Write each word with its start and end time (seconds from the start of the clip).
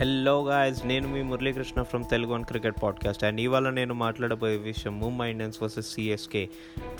Hello 0.00 0.44
guys 0.44 0.86
నేను 0.86 1.08
మీ 1.08 1.22
Muralikrishna 1.22 1.82
from 1.82 2.04
Telugu 2.10 2.32
one 2.32 2.44
cricket 2.44 2.82
podcast 2.82 3.24
and 3.24 3.40
ఇవాళ 3.40 3.70
నేను 3.70 3.94
మాట్లాడబోయే 3.94 4.56
విషయం 4.56 5.00
Mumbai 5.00 5.30
Indians 5.30 5.62
versus 5.62 5.86
CSK 5.86 6.48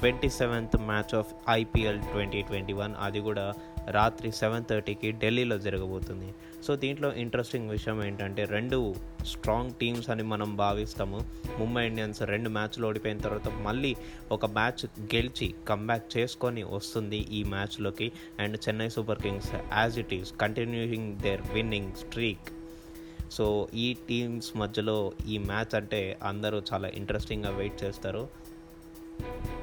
twenty 0.00 0.28
seventh 0.28 0.76
match 0.76 1.14
of 1.14 1.34
IPL 1.50 2.00
twenty 2.00 2.42
twenty 2.42 2.72
one 2.72 2.94
అది 3.00 3.20
కూడా 3.20 3.54
రాత్రి 3.90 4.32
సెవెన్ 4.32 4.64
థర్టీకి 4.70 5.12
ఢిల్లీలో 5.12 5.58
జరగబోతుంది. 5.58 6.34
సో 6.66 6.76
దీంట్లో 6.76 7.12
ఇంట్రెస్టింగ్ 7.12 7.70
విషయం 7.70 8.04
ఏంటంటే 8.04 8.44
రెండు 8.44 8.94
స్ట్రాంగ్ 9.22 9.70
టీమ్స్ 9.70 10.10
అని 10.10 10.22
మనం 10.22 10.56
భావిస్తాము. 10.56 11.20
ముంబై 11.58 11.86
ఇండియన్స్ 11.86 12.22
రెండు 12.22 12.48
మ్యాచ్లు 12.48 12.86
ఓడిపోయిన 12.86 13.18
తర్వాత 13.18 13.48
మళ్ళీ 13.48 13.96
ఒక 14.32 14.46
మ్యాచ్ 14.46 14.86
గెలిచి 15.00 15.54
కంబ్యాక్ 15.68 16.16
చేసుకొని 16.16 16.62
వస్తుంది 16.62 17.16
ఈ 17.16 17.44
మ్యాచ్లోకి 17.44 18.12
and 18.38 18.58
Chennai 18.68 18.88
Super 18.88 19.22
Kings 19.22 19.54
as 19.54 19.98
it 19.98 20.14
is 20.14 20.32
continuing 20.40 21.16
their 21.16 21.40
winning 21.52 21.92
streak 21.92 22.57
so 23.30 23.68
ఈ 23.74 23.96
టీమ్స్ 24.08 24.56
మధ్యలో 24.56 25.12
ఈ 25.28 25.38
మ్యాచ్ 25.38 25.74
అంటే 25.74 26.18
అందరూ 26.22 26.62
చాలా 26.72 26.88
ఇంట్రెస్టింగ్గా 26.88 27.50
వెయిట్ 27.50 27.84
చేస్తారు. 27.84 28.28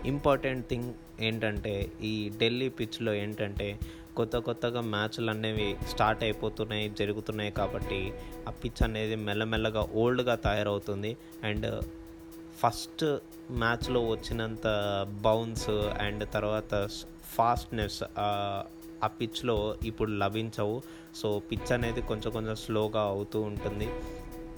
ఇంపార్టెంట్ 0.06 0.68
థింగ్ 0.68 0.94
ఏంటంటే 1.20 1.92
ఈ 2.04 2.32
ఢిల్లీ 2.40 2.70
పిచ్లో 2.70 3.14
ఏంటంటే 3.14 3.80
కొత్త 4.16 4.38
కొత్తగా 4.38 4.82
మ్యాచ్లు 4.82 5.30
అనేవి 5.30 5.78
స్టార్ట్ 5.90 6.24
అయిపోతున్నాయి 6.24 6.90
జరుగుతున్నాయి 7.00 7.52
కాబట్టి 7.52 8.14
ఆ 8.48 8.52
పిచ్ 8.52 8.84
అనేది 8.84 9.16
మెల్లమెల్లగా 9.16 9.88
ఓల్డ్గా 9.94 10.36
తయారవుతుంది. 10.36 11.18
అండ్ 11.44 11.84
ఫస్ట్ 12.58 13.18
మ్యాచ్లో 13.52 14.08
వచ్చినంత 14.08 14.68
బౌన్స్ 15.22 15.70
అండ్ 16.00 16.24
తర్వాత 16.34 16.88
ఫాస్ట్నెస్ 17.36 18.04
ఆ 19.04 19.08
పిచ్లో 19.08 19.76
ఇప్పుడు 19.86 20.12
లభించవు. 20.12 20.82
సో 21.16 21.42
పిచ్ 21.52 21.72
అనేది 21.72 22.02
కొంచెం 22.02 22.32
కొంచెం 22.32 22.56
స్లోగా 22.56 23.02
అవుతూ 23.02 23.42
ఉంటుంది. 23.42 23.90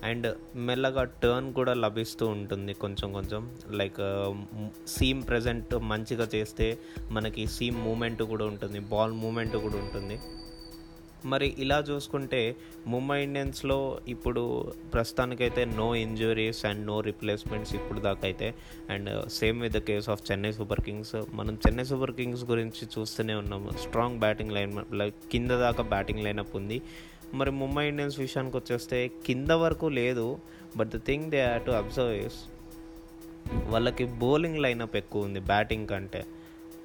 అండ్ 0.04 0.38
మెల్లగా 0.56 1.04
టర్న్ 1.04 1.54
కూడా 1.54 1.74
లభిస్తూ 1.74 2.28
ఉంటుంది 2.28 2.74
కొంచెం 2.74 3.14
కొంచెం. 3.14 3.52
లైక్ 3.72 4.36
సీమ్ 4.88 5.28
ప్రజెంట్ 5.28 5.76
మంచిగా 5.76 6.28
చేస్తే 6.36 6.78
మనకి 7.12 7.48
సీమ్ 7.48 7.82
మూమెంట్ 7.82 8.24
కూడా 8.24 8.46
ఉంటుంది 8.46 8.80
బాల్ 8.80 9.12
మూమెంట్ 9.12 9.58
కూడా 9.58 9.76
ఉంటుంది. 9.76 10.20
మరి 11.26 11.56
ఇలా 11.60 11.80
చూసుకుంటే 11.80 12.56
ముంబై 12.88 13.24
ఇండియన్స్లో 13.24 14.00
ఇప్పుడు 14.08 14.74
ప్రస్తుతానికైతే 14.94 15.66
no 15.66 15.96
injuries 15.96 16.66
and 16.66 16.86
no 16.86 17.02
replacements 17.02 17.76
ఇప్పుడు 17.76 18.00
దాకా 18.00 18.20
అయితే. 18.24 18.54
And 18.90 19.30
same 19.30 19.62
with 19.62 19.74
the 19.74 19.78
case 19.78 20.10
of 20.10 20.32
Chennai 20.32 20.52
Super 20.52 20.82
Kings 20.82 21.16
మనం 21.34 21.54
చెన్నై 21.54 21.84
సూపర్ 21.84 22.12
కింగ్స్ 22.12 22.44
గురించి 22.44 22.88
చూస్తూనే 23.00 23.34
ఉన్నాము 23.34 23.70
స్ట్రాంగ్ 23.70 24.20
బ్యాటింగ్ 24.20 24.52
లైన్ 24.52 24.84
లైక్ 24.94 25.16
కింద 25.32 25.52
దాకా 25.52 25.84
బ్యాటింగ్ 25.84 26.24
లైనప్ 26.24 26.56
ఉంది. 26.56 26.82
మరి 27.34 27.52
ముంబై 27.52 27.88
ఇండియన్స్ 27.88 28.20
విషయానికి 28.20 28.58
వచ్చేస్తే 28.58 29.12
కింద 29.26 29.52
వరకు 29.52 29.86
లేదు. 29.86 30.40
But 30.78 30.88
the 30.88 31.00
thing 31.06 31.32
they 31.32 31.46
have 31.46 31.66
to 31.66 31.72
observe 31.72 32.14
is 32.14 32.40
వాళ్ళకి 33.70 34.06
బౌలింగ్ 34.06 34.58
లైనప్ 34.58 34.96
ఎక్కువ 34.96 35.24
ఉంది 35.24 35.40
బ్యాటింగ్ 35.40 35.88
కంటే. 35.88 36.26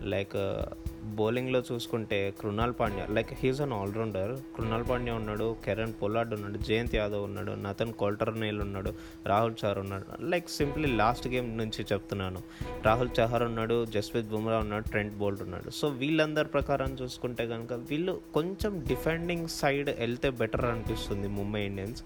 లైక్ 0.03 0.37
uh, 0.37 0.65
బౌలింగ్లో 1.05 1.63
చూసుకుంటే 1.73 2.35
Krunal 2.41 2.75
Pandya 2.81 3.07
like 3.11 3.29
he's 3.33 3.61
an 3.61 3.73
allrounder 3.73 4.57
Krunal 4.57 4.85
Pandya 4.91 5.15
ఉన్నాడు 5.15 5.57
కెరణ్ 5.65 5.93
పొల్లాడ్ 6.03 6.35
ఉన్నాడు 6.35 6.59
జయంత్ 6.59 6.97
యాదవ్ 6.97 7.25
ఉన్నాడు 7.25 7.53
నతన్ 7.53 7.93
కోల్టర్నేల్ 7.93 8.61
ఉన్నాడు 8.61 8.95
రాహుల్ 9.27 9.55
చహర్ 9.65 9.79
ఉన్నాడు. 9.79 10.25
లైక్ 10.25 10.51
సింప్లీ 10.51 10.97
లాస్ట్ 10.97 11.29
గేమ్ 11.29 11.59
నుంచి 11.59 11.87
చెప్తున్నాను. 11.93 12.43
రాహుల్ 12.85 13.11
చహర్ 13.21 13.43
ఉన్నాడు 13.43 13.87
జస్ప్రీత్ 13.87 14.29
బుమ్రా 14.29 14.59
ఉన్నాడు 14.59 14.89
ట్రెంట్ 14.89 15.15
బోల్ట్ 15.15 15.43
ఉన్నాడు. 15.43 15.71
సో 15.71 15.89
వీళ్ళందరి 15.89 16.49
ప్రకారం 16.49 16.97
చూసుకుంటే 17.03 17.47
కనుక 17.47 17.73
వీళ్ళు 17.73 18.21
కొంచెం 18.35 18.85
డిఫెండింగ్ 18.89 19.49
సైడ్ 19.49 19.91
వెళ్తే 19.99 20.31
బెటర్ 20.31 20.65
అనిపిస్తుంది 20.65 21.29
ముంబై 21.29 21.63
ఇండియన్స్. 21.63 22.03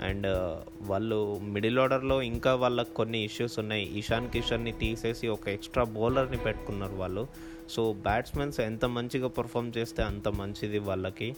అండ్ 0.00 0.58
వాళ్ళు 0.82 1.38
మిడిల్ 1.42 1.78
ఆర్డర్లో 1.78 2.22
ఇంకా 2.22 2.54
వాళ్ళకి 2.54 2.94
కొన్ని 2.94 3.24
ఇష్యూస్ 3.24 3.58
ఉన్నాయి. 3.58 3.98
ఇషాన్ 3.98 4.30
కిషన్ని 4.30 4.72
తీసేసి 4.72 5.28
ఒక 5.28 5.48
ఎక్స్ట్రా 5.48 5.84
బౌలర్ని 5.84 6.36
పెట్టుకున్నారు 6.36 6.94
వాళ్ళు. 6.94 7.26
సో 7.70 7.92
బ్యాట్స్మెన్స్ 7.92 8.60
ఎంత 8.60 8.84
మంచిగా 8.84 9.28
పర్ఫామ్ 9.28 9.72
చేస్తే 9.78 10.02
అంత 10.02 10.28
మంచిది 10.28 10.78
వాళ్ళకి. 10.78 11.36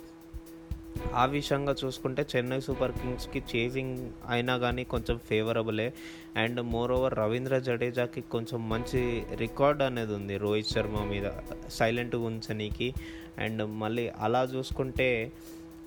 ఆ 1.14 1.24
విషయంగా 1.24 1.74
చూసుకుంటే 1.84 2.26
చెన్నై 2.36 2.60
సూపర్ 2.60 2.92
కింగ్స్కి 2.92 3.42
చేజింగ్ 3.56 4.10
అయినా 4.28 4.58
కానీ 4.58 4.84
కొంచెం 4.84 5.18
ఫేవరబులే. 5.18 5.92
అండ్ 6.36 6.62
మోర్ 6.62 6.92
ఓవర్ 6.92 7.14
రవీంద్ర 7.14 7.58
జడేజాకి 7.58 8.20
కొంచెం 8.20 8.68
మంచి 8.68 9.22
రికార్డ్ 9.36 9.82
అనేది 9.82 10.14
ఉంది 10.14 10.36
రోహిత్ 10.36 10.68
శర్మ 10.68 11.04
మీద 11.04 11.30
సైలెంట్గా 11.68 12.22
ఉంచనీకి. 12.22 12.94
అండ్ 13.38 13.66
మళ్ళీ 13.66 14.08
అలా 14.08 14.42
చూసుకుంటే 14.42 15.32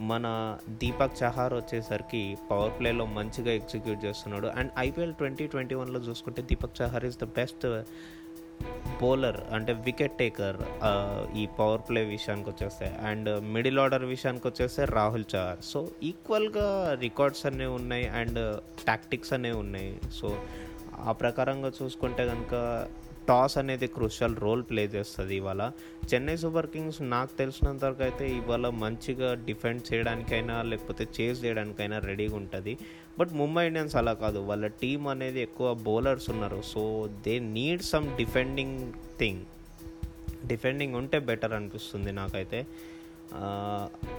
మన 0.02 0.58
దీపక్ 0.70 1.24
చహార్ 1.24 1.54
వచ్చేసరికి 1.54 2.38
పవర్ 2.52 2.80
ప్లేలో 2.80 3.06
మంచిగా 3.06 3.52
ఎగ్జిక్యూట్ 3.52 4.06
చేస్తున్నాడు. 4.06 4.48
అండ్ 4.48 4.72
ఐపీఎల్ 4.80 5.14
ట్వంటీ 5.14 5.48
ట్వంటీ 5.48 5.76
వన్లో 5.76 6.00
చూసుకుంటే 6.00 6.42
Deepak 6.42 6.82
Chahar 6.82 7.06
is 7.06 7.18
the 7.18 7.24
best 7.24 7.84
bowler 9.02 9.54
అంటే 9.54 9.74
వికెట్ 9.74 10.12
టేకర్ 10.12 10.58
ఈ 11.38 11.48
పవర్ 11.60 11.82
ప్లే 11.90 12.04
విషయానికి 12.04 12.50
వచ్చేస్తే. 12.50 12.86
అండ్ 12.86 13.44
మిడిల్ 13.44 13.80
ఆర్డర్ 13.80 14.04
విషయానికి 14.04 14.48
వచ్చేస్తే 14.48 14.86
రాహుల్ 14.86 15.26
చహార్. 15.36 15.60
సో 15.64 15.92
ఈక్వల్గా 16.04 16.98
రికార్డ్స్ 17.00 17.46
అనేవి 17.46 17.72
ఉన్నాయి 17.72 18.08
అండ్ 18.08 18.60
టాక్టిక్స్ 18.88 19.34
అనేవి 19.34 19.58
ఉన్నాయి. 19.58 20.00
సో 20.14 20.40
ఆ 21.00 21.12
ప్రకారంగా 21.12 21.72
చూసుకుంటే 21.84 22.28
కనుక 22.28 22.88
టాస్ 23.28 23.58
అనేది 23.58 23.88
క్రూషల్ 23.88 24.36
రోల్ 24.36 24.64
ప్లే 24.64 24.84
చేస్తుంది 24.84 25.36
ఇవాళ. 25.36 25.72
చెన్నై 26.14 26.38
సూపర్ 26.38 26.68
కింగ్స్ 26.68 27.02
నాకు 27.02 27.38
తెలిసినంత 27.38 27.86
వరకు 27.86 28.04
అయితే 28.04 28.26
ఇవాళ 28.36 28.70
మంచిగా 28.70 29.34
డిఫెండ్ 29.34 29.94
చేయడానికైనా 29.94 30.62
లేకపోతే 30.62 31.08
చేజ్ 31.22 31.46
చేయడానికైనా 31.46 32.00
రెడీగా 32.00 32.36
ఉంటుంది. 32.36 32.78
బట్ 33.20 33.34
ముంబై 33.34 33.68
ఇండియన్స్ 33.68 33.96
అలా 33.96 34.14
కాదు. 34.14 34.40
వాళ్ళ 34.40 34.68
టీం 34.68 35.08
అనేది 35.08 35.42
ఎక్కువ 35.42 35.74
బౌలర్స్ 35.74 36.30
ఉన్నారు. 36.30 36.62
So 36.66 37.10
they 37.26 37.40
need 37.40 37.82
some 37.82 38.18
defending 38.18 38.94
thing 39.20 39.46
defending 40.48 40.96
ఉంటే 40.96 41.20
బెటర్ 41.20 41.54
అనిపిస్తుంది 41.54 42.12
నాకైతే. 42.12 42.68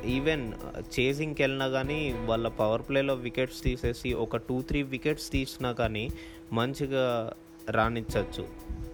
ఈవెన్ 0.07 0.53
చేజింగ్కి 1.01 1.43
వెళ్ళినా 1.43 1.69
కానీ 1.69 2.13
వాళ్ళ 2.27 2.49
పవర్ 2.49 2.83
ప్లేలో 2.89 3.15
వికెట్స్ 3.15 3.63
తీసేసి 3.63 4.13
ఒక 4.13 4.37
టూ 4.37 4.63
త్రీ 4.63 4.83
వికెట్స్ 4.83 5.33
తీసినా 5.33 5.73
కానీ 5.73 6.11
మంచిగా 6.53 7.33
రాణించవచ్చు 7.71 8.49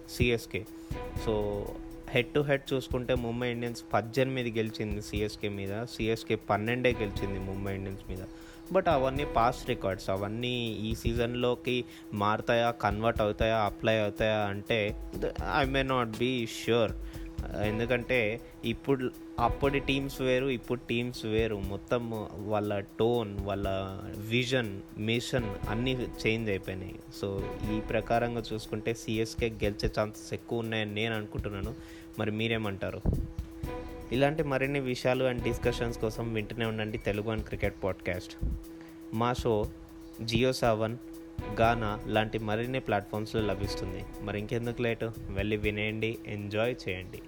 CSK 0.09 0.65
so 1.25 1.65
head 2.09 2.27
to 2.27 2.39
head 2.39 2.73
చూసుకుంటే 2.73 3.15
ముంబై 3.15 3.51
ఇండియన్స్ 3.51 3.83
పద్దెనిమిది 3.93 4.51
గెలిచింది 4.51 5.01
సిఎస్కే 5.01 5.49
మీద. 5.49 5.83
సిఎస్కే 5.83 6.35
పన్నెండే 6.35 6.91
గెలిచింది 6.91 7.39
ముంబై 7.39 7.75
ఇండియన్స్ 7.75 8.09
మీద. 8.09 8.19
బట్ 8.71 8.87
అవన్నీ 8.87 9.25
పాస్ట్ 9.25 9.69
రికార్డ్స్ 9.69 10.09
అవన్నీ 10.09 10.71
ఈ 10.71 10.95
సీజన్లోకి 10.95 11.85
మారుతాయా 12.13 12.71
కన్వర్ట్ 12.71 13.21
అవుతాయా 13.21 13.57
అప్లై 13.57 13.99
అవుతాయా 13.99 14.37
అంటే 14.37 14.95
I 15.61 15.65
may 15.65 15.83
not 15.83 16.09
be 16.09 16.47
sure 16.47 16.91
ఎందుకంటే 17.63 18.41
ఇప్పుడు 18.65 19.11
అప్పటి 19.39 19.79
టీమ్స్ 19.79 20.21
వేరు 20.21 20.45
ఇప్పుడు 20.45 20.79
టీమ్స్ 20.89 21.25
వేరు. 21.25 21.55
మొత్తం 21.55 22.27
వాళ్ళ 22.35 22.79
టోన్ 22.79 23.39
వాళ్ళ 23.39 23.67
విజన్ 24.17 24.81
మిషన్ 24.97 25.55
అన్నీ 25.69 26.07
చేంజ్ 26.27 26.49
అయిపోయినాయి. 26.49 26.95
సో 27.21 27.57
ఈ 27.73 27.79
ప్రకారంగా 27.79 28.43
చూసుకుంటే 28.53 28.93
సిఎస్కే 28.93 29.49
గెలిచే 29.49 29.91
ఛాన్సెస్ 29.99 30.33
ఎక్కువ 30.33 30.59
ఉన్నాయని 30.59 30.93
నేను 30.93 31.15
అనుకుంటున్నాను. 31.15 31.75
మరి 32.19 32.31
మీరేమంటారు? 32.31 33.01
ఇలాంటి 34.11 34.43
మరిన్ని 34.43 34.79
విషయాలు 34.79 35.23
అండ్ 35.23 35.43
డిస్కషన్స్ 35.43 35.99
కోసం 35.99 36.33
వింటూనే 36.33 36.65
ఉండండి 36.65 36.97
తెలుగు 36.97 37.31
అండ్ 37.31 37.43
క్రికెట్ 37.43 37.83
పాడ్కాస్ట్. 37.83 38.45
మా 39.13 39.33
షో 39.33 39.71
జియో 40.21 40.53
సెవెన్ 40.53 40.97
గానా 41.61 41.99
లాంటి 42.07 42.39
మరిన్ని 42.39 42.79
ప్లాట్ఫామ్స్లో 42.79 43.41
లభిస్తుంది. 43.41 44.05
మరి 44.21 44.39
ఇంకెందుకు 44.39 44.81
లేటు? 44.81 45.11
వెళ్ళి 45.29 45.57
వినేయండి 45.57 46.17
ఎంజాయ్ 46.27 46.75
చేయండి. 46.89 47.19